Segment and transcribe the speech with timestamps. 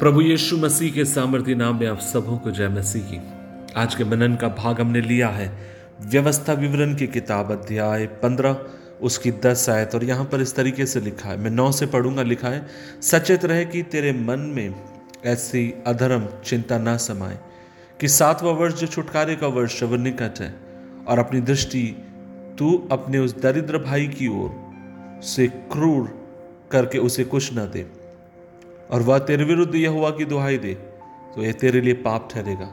[0.00, 3.20] प्रभु यीशु मसीह के सामर्थ्य नाम में आप सबों को जय मसीह की।
[3.76, 5.58] आज के मनन का भाग हमने लिया है।
[6.00, 8.66] व्यवस्था विवरण की किताब अध्याय पंद्रह,
[9.02, 12.22] उसकी दस आयत, और यहाँ पर इस तरीके से लिखा है। मैं नौ से पढ़ूँगा,
[12.22, 12.66] लिखा है,
[13.02, 14.74] सचेत रहे कि तेरे मन में
[15.24, 17.38] ऐसी अधर्म, चिंता ना समाए,
[18.00, 20.54] कि सातवां वर्ष जो छुटकारे का वर्ष है वो निकट है,
[21.08, 21.96] और अपनी दृष्टि
[22.58, 24.72] तू अपने उस दरिद्र भाई की ओर
[25.22, 26.28] से क्रूर
[26.70, 28.05] करके उसे कुछ न दे।
[28.90, 30.74] और वह तेरे विरुद्ध यह हुआ कि दुहाई दे
[31.34, 32.66] तो यह तेरे लिए पाप ठहरेगा।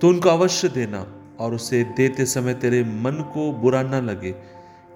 [0.00, 1.06] तो उनको अवश्य देना
[1.40, 4.30] और उसे देते समय तेरे मन को बुरा न लगे,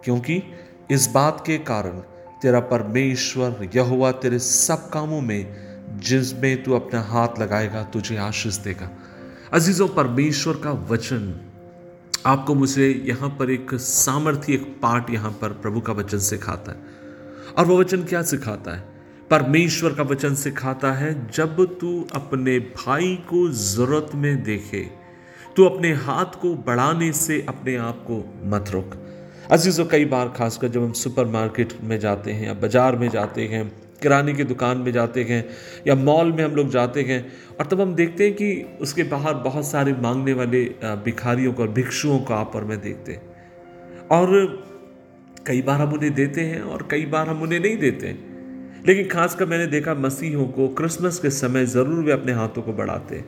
[0.04, 0.42] क्योंकि
[0.90, 2.00] इस बात के कारण
[2.42, 5.56] तेरा परमेश्वर यह हुआ तेरे सब कामों में,
[5.98, 8.90] जिसमें तू अपना हाथ लगाएगा, तुझे आशीष देगा।
[9.52, 11.34] अजीजों, परमेश्वर का वचन।
[12.26, 16.78] आपको मुझे यहाँ पर एक सामर्थ्य एक पाठ यहाँ पर प्रभु का वचन सिखाता है।
[17.58, 18.93] और वह वचन क्या सिखाता है?
[19.30, 24.80] परमेश्वर का वचन सिखाता है, जब तू अपने भाई को ज़रूरत में देखे,
[25.56, 28.96] तू अपने हाथ को बढ़ाने से अपने आप को मत रोक।
[29.50, 33.68] अजीज़ों, कई बार खासकर जब हम सुपरमार्केट में जाते हैं या बाज़ार में जाते हैं,
[34.02, 35.44] किराने की दुकान में जाते हैं
[35.86, 37.20] या मॉल में हम लोग जाते हैं
[37.60, 40.62] और तब हम देखते हैं कि उसके बाहर बहुत सारे मांगने वाले
[41.04, 44.62] भिखारियों को और भिक्षुओं को आप और मैं देखते हैं। और
[45.46, 48.33] कई बार हम उन्हें देते हैं और कई बार हम उन्हें नहीं देते हैं।
[48.84, 53.22] लेकिन खासकर मैंने देखा मसीहों को क्रिसमस के समय ज़रूर वे अपने हाथों को बढ़ाते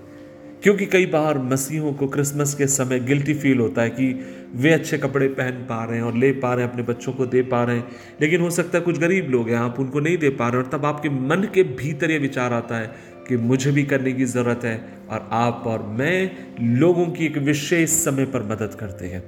[0.62, 4.12] क्योंकि कई बार मसीहों को क्रिसमस के समय गिल्टी फील होता है कि
[4.54, 7.26] वे अच्छे कपड़े पहन पा रहे हैं और ले पा रहे हैं, अपने बच्चों को
[7.26, 7.84] दे पा रहे हैं।
[8.20, 10.68] लेकिन हो सकता है कुछ गरीब लोग हैं, आप उनको नहीं दे पा रहे और
[10.68, 12.94] तब आपके मन के भीतर ये विचार आता है
[13.28, 14.76] कि मुझे भी करने की ज़रूरत है
[15.10, 16.30] और आप और मैं
[16.78, 19.22] लोगों की एक विशेष समय पर मदद करते हैं।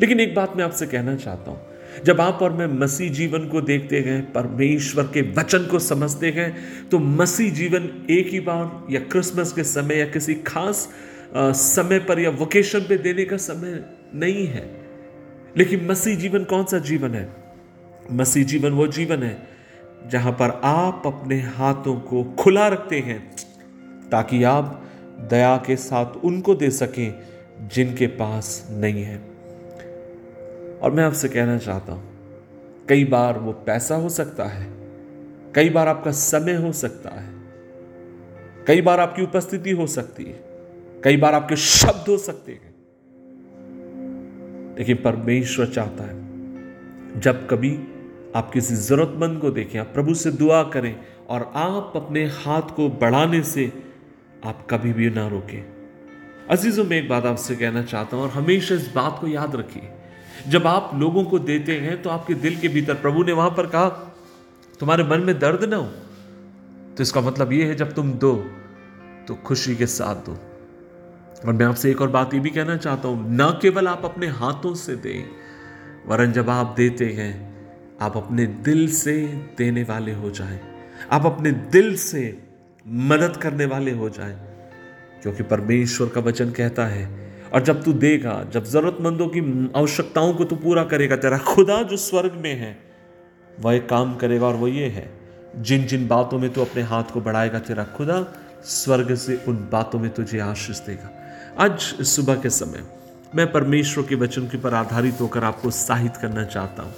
[0.00, 1.60] लेकिन एक बात मैं आपसे कहना चाहता हूँ
[2.04, 6.56] जब आप और मैं मसीह जीवन को देखते हैं, परमेश्वर के वचन को समझते हैं
[6.88, 10.88] तो मसीह जीवन एक ही बार या क्रिसमस के समय या किसी खास
[11.36, 13.82] समय पर या वोकेशन पे देने का समय
[14.14, 14.64] नहीं है।
[15.56, 17.28] लेकिन मसीह जीवन कौन सा जीवन है?
[18.12, 19.36] मसीह जीवन वो जीवन है
[20.08, 23.20] जहाँ पर आप अपने हाथों को खुला रखते हैं,
[24.10, 24.82] ताकि आप
[25.30, 27.14] दया के साथ उनको दे सकें
[27.74, 29.35] जिनके पास नहीं है।
[30.82, 34.66] और मैं आपसे कहना चाहता हूँ, कई बार वो पैसा हो सकता है,
[35.54, 37.28] कई बार आपका समय हो सकता है,
[38.66, 40.44] कई बार आपकी उपस्थिति हो सकती है,
[41.04, 42.74] कई बार आपके शब्द हो सकते हैं।
[44.78, 47.78] लेकिन परमेश्वर चाहता है, जब कभी
[48.36, 50.96] आप किसी जरूरतमंद को देखें, आप प्रभु से दुआ करें
[51.28, 53.72] और आप अपने हाथ को बढ़ाने से
[54.44, 55.62] आप कभी भी ना रोकें।
[56.50, 59.88] अजीजों, में एक बात आपसे कहना चाहता हूँ और हमेशा इस बात को याद रखिए
[60.48, 63.66] जब आप लोगों को देते हैं तो आपके दिल के भीतर प्रभु ने वहाँ पर
[63.66, 63.88] कहा,
[64.80, 65.86] तुम्हारे मन में दर्द ना हो।
[66.96, 68.34] तो इसका मतलब यह है, जब तुम दो
[69.28, 70.32] तो खुशी के साथ दो।
[71.46, 74.26] और मैं आपसे एक और बात ये भी कहना चाहता हूँ, ना केवल आप अपने
[74.28, 75.24] हाथों से दें,
[76.06, 77.32] वरन जब आप देते हैं,
[78.00, 79.16] आप अपने दिल से
[79.58, 80.60] देने वाले हो जाएँ।
[81.12, 82.22] आप अपने दिल से
[82.86, 84.36] मदद करने वाले हो जाएँ,
[85.22, 87.04] क्योंकि परमेश्वर का वचन कहता है
[87.54, 89.40] और जब तू देगा, जब जरूरतमंदों की
[89.76, 92.76] आवश्यकताओं को तू पूरा करेगा, तेरा खुदा जो स्वर्ग में है,
[93.60, 95.10] वह एक काम करेगा और वो ये है
[95.56, 98.24] जिन जिन बातों में तू अपने हाथ को बढ़ाएगा, तेरा खुदा
[98.64, 101.10] स्वर्ग से उन बातों में तुझे आशीष देगा।
[101.58, 102.82] आज सुबह के समय,
[103.34, 106.94] मैं परमेश्वर के वचन के पर आधारित होकर आपको उत्साहित करना चाहता हूँ।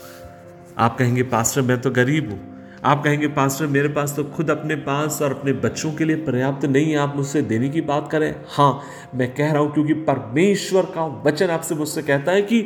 [0.79, 2.48] आप कहेंगे, पास्टर, मैं तो गरीब हूँ।
[2.85, 6.65] आप कहेंगे, पास्टर, मेरे पास तो खुद अपने पास और अपने बच्चों के लिए पर्याप्त
[6.65, 8.35] नहीं है। आप मुझसे देने की बात करें?
[8.49, 8.83] हाँ
[9.15, 12.65] मैं कह रहा हूँ क्योंकि परमेश्वर का वचन आपसे मुझसे कहता है कि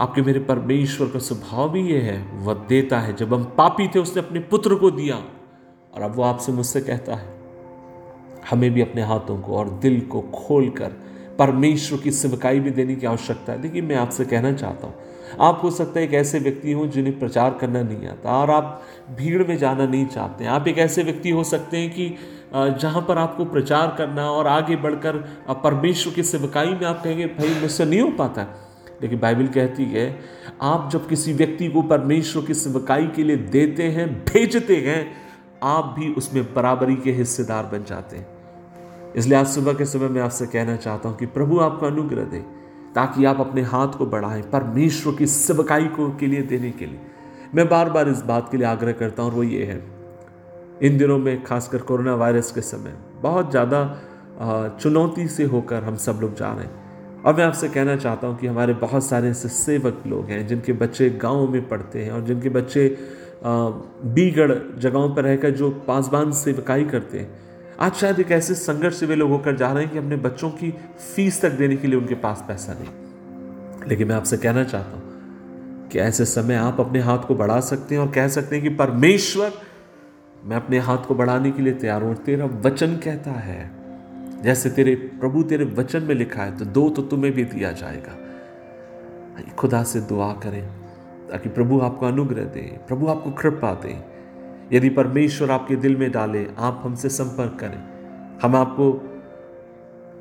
[0.00, 3.98] आपके मेरे परमेश्वर का स्वभाव भी ये है, वह देता है। जब हम पापी थे,
[3.98, 5.16] उसने अपने पुत्र को दिया
[5.94, 7.34] और अब वो आपसे मुझसे कहता है,
[8.50, 10.92] हमें भी अपने हाथों को और दिल को खोलकर
[11.38, 14.94] परमेश्वर की सेवकाई भी देने की आवश्यकता है। देखिए, मैं आपसे कहना चाहता हूँ
[15.40, 18.82] आप हो सकता है एक ऐसे व्यक्ति हो जिन्हें प्रचार करना नहीं आता और आप
[19.16, 22.08] भीड़ में जाना नहीं चाहते। आप एक ऐसे व्यक्ति हो सकते हैं कि
[22.80, 25.16] जहाँ पर आपको प्रचार करना और आगे बढ़कर
[25.64, 28.46] परमेश्वर की सेवकाई में आप कहेंगे, भाई मुझसे नहीं हो पाता।
[29.02, 30.08] लेकिन बाइबल कहती है,
[30.62, 35.06] आप जब किसी व्यक्ति को परमेश्वर की सेवकाई के लिए देते हैं, भेजते हैं,
[35.62, 38.26] आप भी उसमें बराबरी के हिस्सेदार बन जाते हैं।
[39.16, 42.44] इसलिए आज सुबह के समय मैं आपसे कहना चाहता हूँ कि प्रभु आपको अनुग्रह दे।
[42.96, 47.00] ताकि आप अपने हाथ को बढ़ाएँ परमेश्वर की सेवकाई को के लिए, देने के लिए।
[47.54, 49.82] मैं बार बार इस बात के लिए आग्रह करता हूँ, और वो ये है।
[50.82, 56.18] इन दिनों में, खासकर कोरोना वायरस के समय, बहुत ज़्यादा चुनौती से होकर हम सब
[56.22, 59.48] लोग जा रहे हैं। और मैं आपसे कहना चाहता हूँ कि हमारे बहुत सारे ऐसे
[59.48, 62.96] सेवक लोग हैं, जिनके बच्चे गाँव में पढ़ते हैं, और जिनके बच्चे
[63.44, 67.45] बीगढ़ जगहों पर रहकर जो पासबान सेवकाई करते हैं।
[67.80, 70.50] आज शायद एक ऐसे संघर्ष से वे लोग होकर जा रहे हैं कि अपने बच्चों
[70.50, 70.70] की
[71.14, 75.88] फ़ीस तक देने के लिए उनके पास पैसा नहीं। लेकिन मैं आपसे कहना चाहता हूँ
[75.88, 78.74] कि ऐसे समय आप अपने हाथ को बढ़ा सकते हैं और कह सकते हैं कि
[78.74, 79.52] परमेश्वर,
[80.44, 83.70] मैं अपने हाथ को बढ़ाने के लिए तैयार हूँ तेरा वचन कहता है।
[84.42, 88.18] जैसे तेरे, प्रभु तेरे वचन में लिखा है तो दो तो तुम्हें भी दिया जाएगा।
[89.58, 90.62] खुदा से दुआ करें
[91.30, 94.15] ताकि प्रभु आपको अनुग्रह दे, प्रभु आपको कृपा दे।
[94.72, 97.82] यदि परमेश्वर आपके दिल में डाले, आप हमसे संपर्क करें।
[98.42, 98.92] हम आपको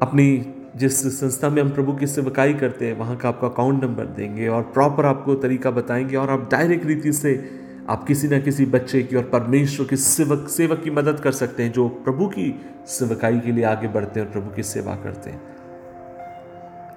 [0.02, 4.06] अपनी जिस संस्था में हम प्रभु की सेवकाई करते हैं, वहाँ का आपका अकाउंट नंबर
[4.06, 7.50] देंगे और प्रॉपर आपको तरीका बताएँगे और आप डायरेक्ट रीति से
[7.90, 11.64] आप किसी ना किसी बच्चे की और परमेश्वर के सेवक सेवक की मदद कर सकते
[11.64, 15.30] हैं, जो प्रभु की सेवकाई के लिए आगे बढ़ते हैं और प्रभु की सेवा करते
[15.30, 15.42] हैं।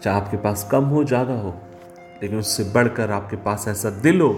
[0.02, 1.54] चाहे आपके पास कम हो, ज़्यादा हो,
[2.22, 4.32] लेकिन उससे बढ़कर आपके पास ऐसा दिल हो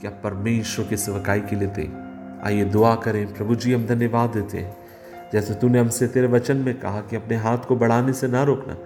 [0.00, 2.15] कि आप परमेश्वर की सेवकाई के लिए दें।
[2.46, 4.76] आइए दुआ करें, प्रभु जी, हम धन्यवाद देते हैं।
[5.32, 8.76] जैसे तूने हमसे तेरे वचन में कहा कि अपने हाथ को बढ़ाने से ना रोकना,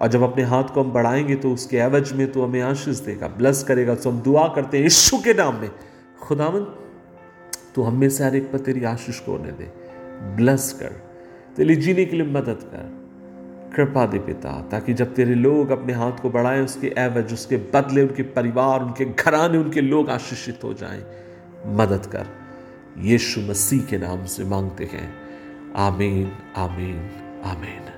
[0.00, 3.28] और जब अपने हाथ को हम बढ़ाएँगे तो उसके एवज में तो हमें आशीष देगा,
[3.28, 5.70] ब्लस करेगा। तो हम दुआ करते हैं यीशु के नाम में।
[6.22, 6.64] खुदावन
[7.74, 9.70] तो हम से हर एक पर तेरी आशीष को होने दे।
[10.36, 11.00] ब्लस कर,
[11.56, 12.90] तेरे जीने के लिए मदद कर।
[13.76, 18.02] कृपा दे पिता, ताकि जब तेरे लोग अपने हाथ को बढ़ाएँ, उसके एवज, उसके बदले
[18.02, 21.02] उनके परिवार, उनके घराने, उनके लोग आशीषित हो जाएँ।
[21.76, 22.41] मदद कर।
[22.98, 25.14] यीशु मसीह के नाम से मांगते हैं।
[25.76, 27.10] आमीन आमीन
[27.44, 27.91] आमीन।